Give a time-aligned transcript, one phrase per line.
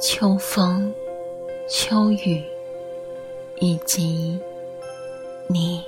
[0.00, 0.90] 秋风、
[1.68, 2.42] 秋雨，
[3.60, 4.40] 以及
[5.46, 5.84] 你。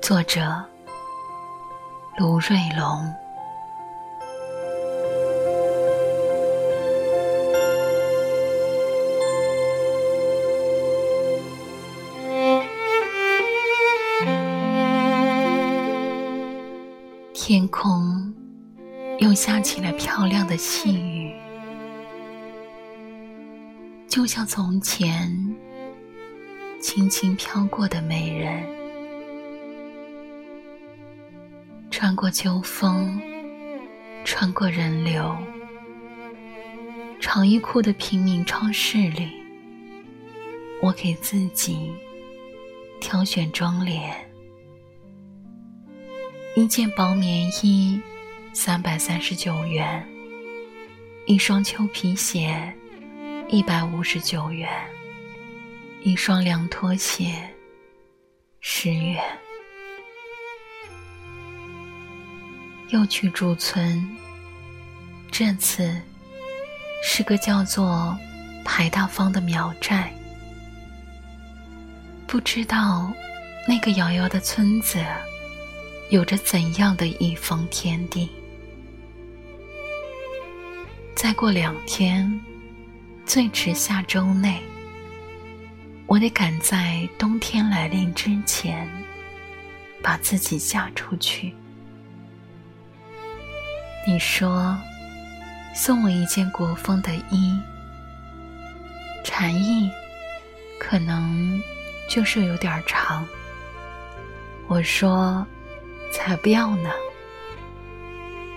[0.00, 0.40] 作者：
[2.16, 3.14] 卢瑞龙。
[17.34, 18.32] 天空
[19.18, 21.31] 又下起了漂亮的细雨，
[24.12, 25.56] 就像从前
[26.82, 28.62] 轻轻飘过的美人，
[31.90, 33.18] 穿过秋风，
[34.22, 35.34] 穿过人流，
[37.20, 39.32] 长衣裤的平民超市里，
[40.82, 41.90] 我给自己
[43.00, 44.12] 挑选妆奁。
[46.54, 47.98] 一件薄棉衣，
[48.52, 50.02] 三百三十九元；
[51.24, 52.76] 一双秋皮鞋，
[53.52, 54.66] 一百五十九元；
[56.00, 57.34] 一双凉拖鞋，
[58.60, 59.22] 十元。
[62.88, 64.02] 又去驻村，
[65.30, 66.00] 这次
[67.04, 68.18] 是个叫做
[68.64, 70.10] 排大方的苗寨。
[72.26, 73.12] 不知道
[73.68, 74.98] 那个遥遥的村子。
[76.08, 78.30] 有着怎样的一方天地？
[81.14, 82.40] 再过两天，
[83.24, 84.60] 最迟下周内，
[86.06, 88.88] 我得赶在冬天来临之前，
[90.02, 91.54] 把自己嫁出去。
[94.06, 94.76] 你说，
[95.74, 97.58] 送我一件国风的衣，
[99.24, 99.90] 禅意
[100.78, 101.62] 可能
[102.08, 103.26] 就是有点长。
[104.66, 105.46] 我说。
[106.14, 106.90] 才不要呢！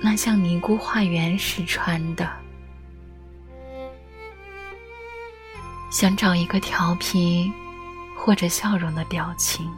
[0.00, 2.30] 那像尼姑化缘时穿的，
[5.90, 7.52] 想找一个调皮
[8.16, 9.68] 或者笑容的表情，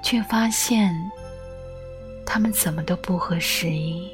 [0.00, 0.94] 却发现
[2.24, 4.08] 他们怎么都不合时宜。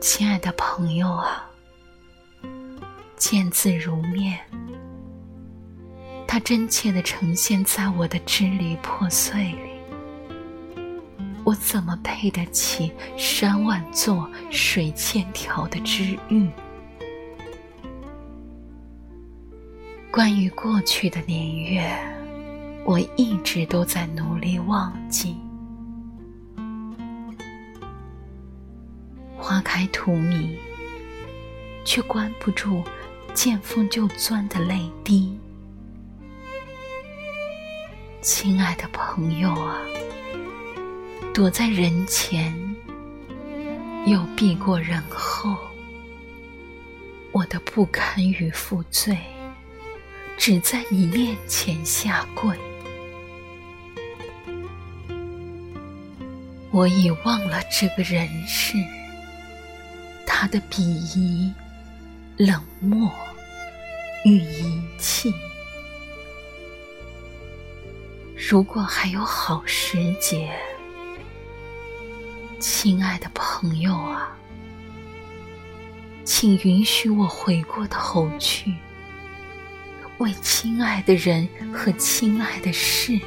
[0.00, 1.50] 亲爱的朋友啊，
[3.16, 4.38] 见字如面，
[6.26, 9.72] 它真切的呈现在我的支离破碎里。
[11.44, 16.48] 我怎么配得起山万座、水千条的知遇？
[20.12, 21.90] 关于过去的年月，
[22.84, 25.34] 我一直都在努力忘记。
[29.38, 30.54] 花开荼蘼，
[31.86, 32.84] 却关不住
[33.32, 35.34] 见风就钻的泪滴。
[38.20, 39.78] 亲爱的朋友啊！
[41.32, 42.54] 躲在人前，
[44.04, 45.56] 又避过人后。
[47.32, 49.16] 我的不堪与负罪，
[50.36, 52.56] 只在你面前下跪。
[56.70, 58.76] 我已忘了这个人世，
[60.26, 61.52] 他的鄙夷、
[62.36, 63.10] 冷漠
[64.24, 65.32] 与遗弃。
[68.34, 70.50] 如果还有好时节。
[72.58, 74.36] 亲爱的朋友啊，
[76.24, 78.72] 请允许我回过头去，
[80.22, 83.18] 为亲爱的人和亲爱的事，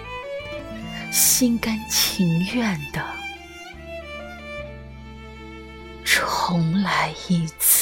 [1.12, 3.06] 心甘情愿的
[6.06, 7.75] 重来一次。